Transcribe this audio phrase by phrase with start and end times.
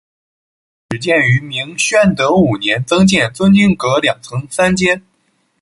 [0.89, 5.03] 始建于明宣德五年增建尊经阁两层三间。